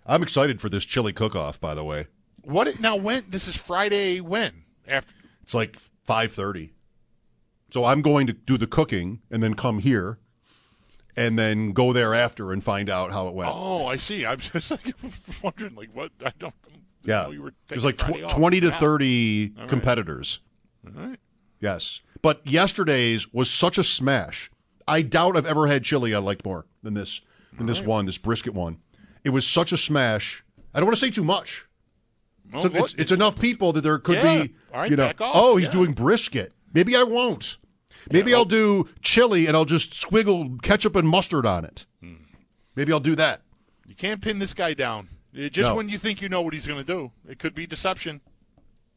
I'm 0.06 0.22
excited 0.22 0.60
for 0.60 0.68
this 0.68 0.84
chili 0.84 1.12
cook-off. 1.12 1.60
By 1.60 1.74
the 1.74 1.84
way, 1.84 2.06
What 2.42 2.66
it, 2.68 2.80
now? 2.80 2.96
When 2.96 3.24
this 3.28 3.46
is 3.48 3.56
Friday? 3.56 4.20
When 4.20 4.64
after? 4.88 5.14
it's 5.42 5.54
like 5.54 5.78
5:30. 6.06 6.70
So 7.72 7.84
I'm 7.86 8.02
going 8.02 8.26
to 8.26 8.32
do 8.34 8.58
the 8.58 8.66
cooking 8.66 9.20
and 9.30 9.42
then 9.42 9.54
come 9.54 9.78
here, 9.78 10.18
and 11.16 11.38
then 11.38 11.72
go 11.72 11.92
there 11.92 12.14
after 12.14 12.52
and 12.52 12.62
find 12.62 12.88
out 12.90 13.12
how 13.12 13.28
it 13.28 13.34
went. 13.34 13.50
Oh, 13.52 13.86
I 13.86 13.96
see. 13.96 14.24
I'm 14.26 14.38
just 14.38 14.70
like 14.70 14.94
wondering, 15.42 15.74
like 15.74 15.90
what? 15.94 16.10
I 16.24 16.32
don't. 16.38 16.54
yeah, 17.04 17.24
know 17.24 17.30
you 17.30 17.42
were 17.42 17.52
there's 17.68 17.84
like 17.84 17.98
tw- 17.98 18.28
20 18.28 18.60
to 18.60 18.66
Yeah. 18.68 18.78
30 18.78 19.52
right. 19.58 19.68
competitors. 19.68 20.40
All 20.86 20.92
right. 21.08 21.18
Yes, 21.60 22.00
but 22.22 22.44
yesterday's 22.46 23.32
was 23.32 23.50
such 23.50 23.78
a 23.78 23.84
smash. 23.84 24.50
I 24.88 25.02
doubt 25.02 25.36
I've 25.36 25.46
ever 25.46 25.66
had 25.68 25.84
chili 25.84 26.14
I 26.14 26.18
liked 26.18 26.44
more 26.44 26.66
than 26.82 26.94
this 26.94 27.20
than 27.56 27.66
this 27.66 27.82
one, 27.82 28.06
this 28.06 28.18
brisket 28.18 28.54
one. 28.54 28.78
It 29.24 29.30
was 29.30 29.46
such 29.46 29.72
a 29.72 29.76
smash. 29.76 30.42
I 30.74 30.80
don't 30.80 30.86
want 30.86 30.96
to 30.96 31.00
say 31.04 31.10
too 31.10 31.22
much. 31.24 31.66
Well, 32.52 32.62
So 32.62 32.70
it's, 32.72 32.94
it's 32.94 33.12
enough 33.12 33.38
people 33.38 33.72
that 33.74 33.82
there 33.82 33.98
could 33.98 34.16
Yeah. 34.16 34.42
be, 34.44 34.54
All 34.72 34.80
right, 34.80 34.90
you 34.90 34.96
know, 34.96 35.06
back 35.06 35.20
off. 35.20 35.32
oh, 35.34 35.56
he's 35.56 35.68
Yeah. 35.68 35.72
doing 35.72 35.92
brisket. 35.92 36.52
Maybe 36.74 36.96
I 36.96 37.02
won't. 37.04 37.58
Maybe 38.10 38.34
I'll 38.34 38.44
do 38.44 38.88
chili 39.00 39.46
and 39.46 39.56
I'll 39.56 39.64
just 39.64 39.92
squiggle 39.92 40.60
ketchup 40.62 40.96
and 40.96 41.08
mustard 41.08 41.46
on 41.46 41.64
it. 41.64 41.86
Hmm. 42.00 42.14
Maybe 42.74 42.92
I'll 42.92 43.00
do 43.00 43.14
that. 43.16 43.42
You 43.86 43.94
can't 43.94 44.20
pin 44.20 44.38
this 44.38 44.54
guy 44.54 44.74
down. 44.74 45.08
Just 45.34 45.56
No. 45.70 45.74
when 45.74 45.88
you 45.88 45.98
think 45.98 46.20
you 46.20 46.28
know 46.28 46.42
what 46.42 46.52
he's 46.52 46.66
going 46.66 46.78
to 46.78 46.84
do, 46.84 47.12
it 47.28 47.38
could 47.38 47.54
be 47.54 47.66
deception. 47.66 48.20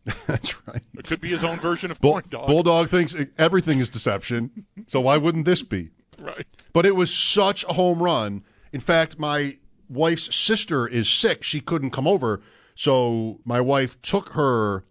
That's 0.28 0.56
right. 0.68 0.82
It 0.98 1.06
could 1.06 1.22
be 1.22 1.30
his 1.30 1.44
own 1.44 1.60
version 1.60 1.92
of 1.92 2.00
Bull- 2.02 2.22
dog. 2.30 2.48
Bulldog 2.48 2.90
thinks 2.90 3.16
everything 3.38 3.80
is 3.80 3.90
deception. 3.90 4.66
so 4.88 5.02
why 5.02 5.18
wouldn't 5.18 5.46
this 5.46 5.64
be? 5.64 5.90
Right. 6.20 6.46
But 6.74 6.86
it 6.86 6.96
was 6.96 7.14
such 7.14 7.64
a 7.66 7.74
home 7.74 8.02
run. 8.02 8.44
In 8.72 8.80
fact, 8.82 9.18
my 9.18 9.58
wife's 9.90 10.36
sister 10.36 10.88
is 10.88 11.10
sick. 11.10 11.44
She 11.44 11.60
couldn't 11.62 11.92
come 11.92 12.08
over. 12.08 12.42
So 12.76 13.40
my 13.46 13.62
wife 13.62 14.02
took 14.02 14.30
her 14.30 14.84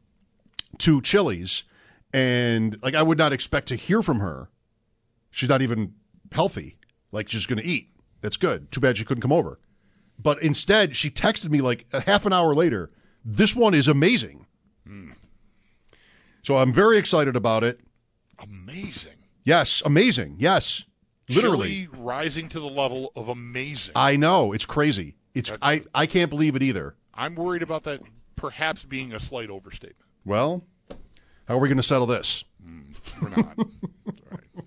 to 0.79 1.01
Chili's 1.03 1.65
and 2.15 2.79
like 2.81 2.95
I 2.95 3.03
would 3.03 3.19
not 3.19 3.33
expect 3.33 3.69
to 3.69 3.77
hear 3.77 4.01
from 4.01 4.21
her. 4.21 4.49
She's 5.33 5.49
not 5.49 5.63
even 5.63 5.95
healthy. 6.31 6.79
Like 7.11 7.29
she's 7.29 7.45
going 7.47 7.59
to 7.61 7.65
eat. 7.69 7.91
That's 8.21 8.37
good. 8.37 8.71
Too 8.71 8.81
bad 8.81 8.97
she 8.97 9.05
couldn't 9.05 9.21
come 9.21 9.33
over. 9.33 9.59
But 10.19 10.41
instead, 10.41 10.95
she 10.95 11.11
texted 11.11 11.51
me 11.51 11.61
like 11.61 11.87
a 11.93 12.01
half 12.01 12.25
an 12.25 12.33
hour 12.33 12.55
later. 12.55 12.93
This 13.25 13.57
one 13.57 13.75
is 13.75 13.89
amazing. 13.89 14.47
Hmm. 14.87 15.11
So 16.45 16.57
I'm 16.57 16.73
very 16.73 16.99
excited 16.99 17.35
about 17.35 17.65
it. 17.65 17.81
Amazing. 18.39 19.13
Yes, 19.43 19.83
amazing. 19.85 20.37
Yes, 20.39 20.85
literally. 21.29 21.87
Chili 21.87 21.89
rising 21.99 22.49
to 22.51 22.61
the 22.61 22.69
level 22.69 23.11
of 23.17 23.29
amazing. 23.29 23.93
I 23.97 24.15
know 24.15 24.53
it's 24.53 24.65
crazy. 24.65 25.17
It's 25.35 25.51
I 25.61 25.83
I 25.93 26.07
can't 26.07 26.31
believe 26.31 26.55
it 26.55 26.63
either. 26.63 26.95
I'm 27.13 27.35
worried 27.35 27.63
about 27.63 27.83
that 27.85 28.03
perhaps 28.37 28.85
being 28.85 29.13
a 29.13 29.19
slight 29.19 29.51
overstatement. 29.51 29.97
Well, 30.25 30.65
how 31.47 31.55
are 31.55 31.59
we 31.59 31.69
going 31.69 31.77
to 31.77 31.83
settle 31.83 32.07
this? 32.07 32.45
Hmm, 32.63 32.81
we're 33.23 33.29
not. 33.31 33.57
Right. 33.57 33.67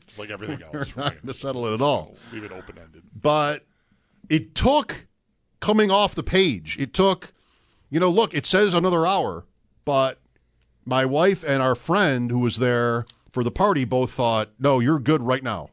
Just 0.05 0.19
like 0.19 0.29
everything 0.29 0.62
else. 0.74 0.74
We're 0.74 0.79
Not 0.79 0.98
not 0.98 1.13
going 1.13 1.27
to 1.27 1.34
settle 1.34 1.67
it 1.67 1.74
at 1.74 1.81
all. 1.81 2.15
Leave 2.31 2.43
it 2.43 2.51
open 2.51 2.77
ended. 2.77 3.03
But 3.19 3.65
it 4.29 4.55
took 4.55 5.07
coming 5.60 5.91
off 5.91 6.15
the 6.15 6.24
page. 6.24 6.77
It 6.79 6.93
took, 6.93 7.34
you 7.89 8.00
know, 8.00 8.10
look. 8.10 8.34
It 8.34 8.46
says 8.46 8.74
another 8.74 9.05
hour, 9.05 9.46
but 9.86 10.19
my 10.86 11.05
wife 11.05 11.43
and 11.43 11.62
our 11.62 11.75
friend 11.75 12.31
who 12.31 12.39
was 12.39 12.57
there 12.57 13.05
for 13.31 13.43
the 13.43 13.51
party 13.51 13.86
both 13.86 14.12
thought, 14.12 14.51
no, 14.60 14.79
you're 14.79 15.00
good 15.00 15.22
right 15.22 15.43
now. 15.43 15.69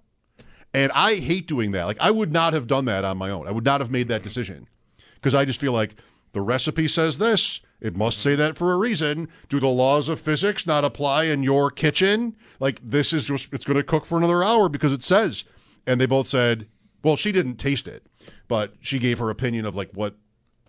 And 0.72 0.90
I 0.92 1.16
hate 1.16 1.46
doing 1.46 1.70
that. 1.70 1.84
Like 1.84 1.98
I 2.00 2.10
would 2.10 2.32
not 2.32 2.52
have 2.52 2.66
done 2.66 2.86
that 2.86 3.04
on 3.04 3.16
my 3.16 3.30
own. 3.30 3.46
I 3.46 3.52
would 3.52 3.64
not 3.64 3.80
have 3.80 3.90
made 3.90 4.08
that 4.08 4.22
decision 4.24 4.66
because 5.14 5.34
I 5.34 5.44
just 5.44 5.60
feel 5.60 5.72
like 5.72 5.94
the 6.34 6.42
recipe 6.42 6.86
says 6.86 7.16
this. 7.18 7.60
It 7.80 7.96
must 7.96 8.18
say 8.18 8.34
that 8.34 8.56
for 8.56 8.72
a 8.72 8.76
reason. 8.76 9.28
Do 9.48 9.60
the 9.60 9.68
laws 9.68 10.08
of 10.08 10.20
physics 10.20 10.66
not 10.66 10.84
apply 10.84 11.24
in 11.24 11.42
your 11.42 11.70
kitchen? 11.70 12.36
Like 12.60 12.80
this 12.82 13.12
is 13.12 13.26
just 13.26 13.52
it's 13.52 13.64
going 13.64 13.76
to 13.76 13.82
cook 13.82 14.04
for 14.04 14.18
another 14.18 14.42
hour 14.44 14.68
because 14.68 14.92
it 14.92 15.02
says. 15.02 15.44
And 15.86 16.00
they 16.00 16.06
both 16.06 16.26
said, 16.26 16.66
well, 17.02 17.16
she 17.16 17.30
didn't 17.32 17.56
taste 17.56 17.86
it, 17.88 18.06
but 18.48 18.74
she 18.80 18.98
gave 18.98 19.18
her 19.18 19.28
opinion 19.30 19.66
of 19.66 19.74
like 19.74 19.90
what 19.92 20.14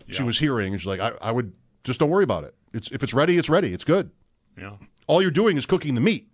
she 0.07 0.17
Yeah. 0.19 0.23
was 0.25 0.37
hearing. 0.39 0.73
And 0.73 0.81
she's 0.81 0.87
like, 0.87 0.99
I, 0.99 1.13
I 1.21 1.31
would 1.31 1.53
just 1.83 1.99
don't 1.99 2.09
worry 2.09 2.23
about 2.25 2.43
it. 2.43 2.53
It's 2.73 2.89
if 2.91 3.01
it's 3.03 3.13
ready, 3.13 3.37
it's 3.37 3.49
ready. 3.49 3.73
It's 3.73 3.85
good. 3.85 4.11
Yeah. 4.57 4.75
All 5.07 5.21
you're 5.21 5.31
doing 5.31 5.57
is 5.57 5.65
cooking 5.65 5.95
the 5.95 6.01
meat. 6.01 6.27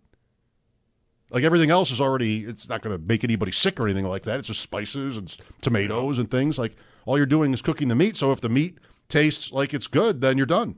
Like 1.30 1.44
everything 1.44 1.70
else 1.70 1.92
is 1.92 2.02
already, 2.02 2.44
it's 2.46 2.68
not 2.68 2.82
going 2.82 2.98
to 2.98 3.06
make 3.06 3.24
anybody 3.24 3.52
sick 3.54 3.80
or 3.80 3.86
anything 3.88 4.06
like 4.06 4.24
that. 4.24 4.40
It's 4.40 4.48
just 4.50 4.62
spices 4.62 5.16
and 5.16 5.36
tomatoes 5.62 6.18
and 6.18 6.30
things. 6.30 6.58
Like 6.58 6.76
all 7.06 7.18
you're 7.18 7.26
doing 7.26 7.54
is 7.54 7.62
cooking 7.62 7.88
the 7.88 7.96
meat. 7.96 8.18
So 8.18 8.32
if 8.32 8.42
the 8.42 8.50
meat 8.50 8.80
tastes 9.12 9.52
like 9.52 9.74
it's 9.74 9.88
good, 9.88 10.22
then 10.22 10.38
you're 10.38 10.46
done. 10.48 10.76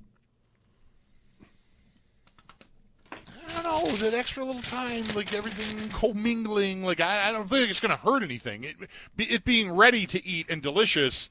I 3.11 3.61
don't 3.61 3.63
know 3.63 3.91
that 3.97 4.13
extra 4.13 4.43
little 4.43 4.61
time, 4.61 5.03
like 5.15 5.33
everything 5.33 5.89
commingling. 5.89 6.83
Like 6.83 6.99
I, 6.99 7.29
I 7.29 7.31
don't 7.31 7.49
think 7.49 7.69
it's 7.69 7.79
going 7.79 7.91
to 7.91 7.97
hurt 7.97 8.23
anything. 8.23 8.63
It, 8.63 8.75
it 9.17 9.45
being 9.45 9.71
ready 9.75 10.05
to 10.07 10.25
eat 10.25 10.49
and 10.49 10.61
delicious 10.61 11.29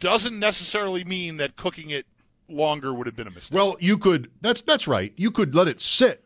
doesn't 0.00 0.38
necessarily 0.38 1.04
mean 1.04 1.36
that 1.38 1.56
cooking 1.56 1.90
it 1.90 2.06
longer 2.48 2.92
would 2.92 3.06
have 3.06 3.16
been 3.16 3.26
a 3.26 3.30
mistake. 3.30 3.56
Well, 3.56 3.76
you 3.80 3.98
could. 3.98 4.30
That's 4.40 4.60
that's 4.62 4.88
right. 4.88 5.12
You 5.16 5.30
could 5.30 5.54
let 5.54 5.68
it 5.68 5.80
sit 5.80 6.24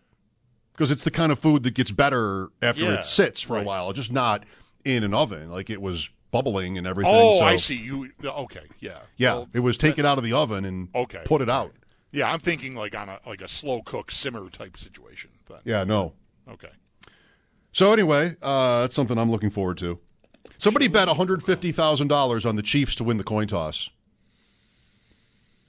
because 0.72 0.90
it's 0.90 1.04
the 1.04 1.11
kind 1.11 1.30
of 1.30 1.38
food 1.38 1.62
that 1.64 1.75
gets 1.75 1.90
better 1.90 2.49
after 2.62 2.84
Yeah, 2.84 3.00
it 3.00 3.06
sits 3.06 3.42
for 3.42 3.54
right. 3.54 3.62
a 3.62 3.66
while. 3.66 3.92
Just 3.92 4.12
not 4.12 4.44
in 4.84 5.04
an 5.04 5.14
oven 5.14 5.50
like 5.50 5.70
it 5.70 5.80
was 5.80 6.08
bubbling 6.32 6.76
and 6.78 6.86
everything. 6.86 7.12
oh, 7.14 7.38
so, 7.38 7.44
I 7.44 7.56
see. 7.56 7.76
You 7.76 8.10
okay? 8.24 8.64
Yeah. 8.80 8.98
Yeah, 9.16 9.34
Well, 9.34 9.48
it 9.54 9.60
was 9.60 9.76
taken 9.78 10.04
out 10.04 10.18
of 10.18 10.24
the 10.24 10.32
oven 10.32 10.64
and 10.64 10.88
Okay. 10.94 11.22
put 11.24 11.40
it 11.40 11.48
out. 11.48 11.72
yeah, 12.10 12.32
I'm 12.32 12.40
thinking 12.40 12.74
like 12.74 12.96
on 12.96 13.08
a 13.08 13.20
like 13.24 13.40
a 13.42 13.48
slow 13.48 13.82
cook 13.82 14.10
simmer 14.10 14.48
type 14.50 14.76
situation. 14.76 15.30
But 15.46 15.60
Yeah, 15.64 15.84
no. 15.84 16.14
okay. 16.50 16.70
So 17.72 17.92
anyway, 17.92 18.36
uh, 18.42 18.80
that's 18.80 18.94
something 18.96 19.16
I'm 19.16 19.30
looking 19.30 19.50
forward 19.50 19.78
to. 19.78 19.98
Somebody 20.58 20.88
bet 20.88 21.06
$150,000 21.08 22.46
on 22.46 22.56
the 22.56 22.62
Chiefs 22.62 22.96
to 22.96 23.04
win 23.04 23.16
the 23.16 23.24
coin 23.24 23.46
toss. 23.46 23.88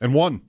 And 0.01 0.13
won. 0.13 0.41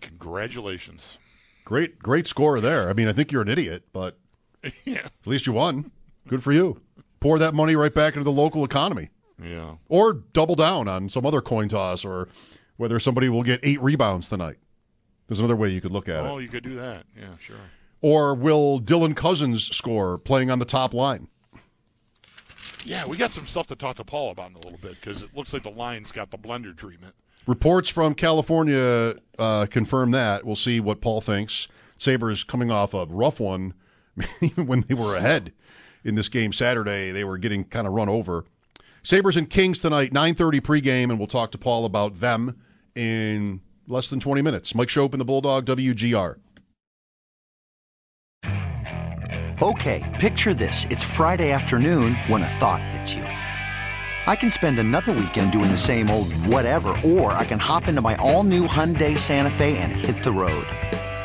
Congratulations. 0.00 1.18
Great, 1.64 1.98
great 1.98 2.26
score 2.26 2.60
there. 2.60 2.88
I 2.88 2.92
mean, 2.92 3.08
I 3.08 3.12
think 3.12 3.32
you're 3.32 3.42
an 3.42 3.48
idiot, 3.48 3.84
but 3.92 4.16
yeah. 4.84 5.06
at 5.06 5.26
least 5.26 5.46
you 5.46 5.52
won. 5.52 5.90
Good 6.28 6.42
for 6.42 6.52
you. 6.52 6.80
Pour 7.26 7.40
that 7.40 7.54
money 7.54 7.74
right 7.74 7.92
back 7.92 8.14
into 8.14 8.22
the 8.22 8.30
local 8.30 8.64
economy. 8.64 9.10
Yeah. 9.42 9.78
Or 9.88 10.12
double 10.12 10.54
down 10.54 10.86
on 10.86 11.08
some 11.08 11.26
other 11.26 11.40
coin 11.40 11.66
toss 11.68 12.04
or 12.04 12.28
whether 12.76 13.00
somebody 13.00 13.28
will 13.28 13.42
get 13.42 13.58
eight 13.64 13.82
rebounds 13.82 14.28
tonight. 14.28 14.58
There's 15.26 15.40
another 15.40 15.56
way 15.56 15.70
you 15.70 15.80
could 15.80 15.90
look 15.90 16.08
at 16.08 16.20
Oh, 16.20 16.24
it. 16.24 16.30
Oh, 16.30 16.38
you 16.38 16.46
could 16.46 16.62
do 16.62 16.76
that. 16.76 17.04
Yeah, 17.18 17.30
sure. 17.44 17.56
Or 18.00 18.36
will 18.36 18.80
Dylan 18.80 19.16
Cozens 19.16 19.74
score 19.74 20.18
playing 20.18 20.52
on 20.52 20.60
the 20.60 20.64
top 20.64 20.94
line? 20.94 21.26
Yeah, 22.84 23.04
we 23.06 23.16
got 23.16 23.32
some 23.32 23.48
stuff 23.48 23.66
to 23.66 23.74
talk 23.74 23.96
to 23.96 24.04
Paul 24.04 24.30
about 24.30 24.50
in 24.50 24.54
a 24.54 24.60
little 24.60 24.78
bit 24.78 24.94
because 25.00 25.24
it 25.24 25.30
looks 25.34 25.52
like 25.52 25.64
the 25.64 25.70
line's 25.70 26.12
got 26.12 26.30
the 26.30 26.38
blender 26.38 26.76
treatment. 26.76 27.16
Reports 27.48 27.88
from 27.88 28.14
California 28.14 29.16
uh, 29.36 29.66
confirm 29.68 30.12
that. 30.12 30.44
We'll 30.44 30.54
see 30.54 30.78
what 30.78 31.00
Paul 31.00 31.20
thinks. 31.20 31.66
Sabres 31.98 32.44
coming 32.44 32.70
off 32.70 32.94
a 32.94 33.04
rough 33.06 33.40
one, 33.40 33.74
even 34.40 34.66
when 34.68 34.82
they 34.82 34.94
were 34.94 35.16
ahead 35.16 35.52
in 36.06 36.14
this 36.14 36.28
game 36.28 36.52
Saturday. 36.52 37.10
They 37.10 37.24
were 37.24 37.36
getting 37.36 37.64
kind 37.64 37.86
of 37.86 37.92
run 37.92 38.08
over. 38.08 38.44
Sabres 39.02 39.36
and 39.36 39.50
Kings 39.50 39.80
tonight, 39.80 40.12
9:30 40.12 40.60
pregame, 40.60 41.10
and 41.10 41.18
we'll 41.18 41.26
talk 41.26 41.50
to 41.52 41.58
Paul 41.58 41.84
about 41.84 42.16
them 42.16 42.56
in 42.94 43.60
less 43.86 44.08
than 44.08 44.18
20 44.18 44.40
minutes. 44.42 44.74
Mike 44.74 44.88
Schopp 44.88 45.12
and 45.12 45.20
the 45.20 45.24
Bulldog, 45.24 45.66
WGR. 45.66 46.36
Okay, 49.62 50.16
picture 50.20 50.54
this. 50.54 50.86
It's 50.90 51.02
Friday 51.02 51.50
afternoon 51.50 52.14
when 52.26 52.42
a 52.42 52.48
thought 52.48 52.82
hits 52.82 53.14
you. 53.14 53.22
I 53.22 54.34
can 54.34 54.50
spend 54.50 54.78
another 54.78 55.12
weekend 55.12 55.52
doing 55.52 55.70
the 55.70 55.76
same 55.76 56.10
old 56.10 56.32
whatever, 56.32 56.98
or 57.04 57.32
I 57.32 57.44
can 57.44 57.58
hop 57.60 57.86
into 57.86 58.00
my 58.00 58.16
all-new 58.16 58.66
Hyundai 58.66 59.16
Santa 59.16 59.50
Fe 59.50 59.78
and 59.78 59.92
hit 59.92 60.24
the 60.24 60.32
road. 60.32 60.66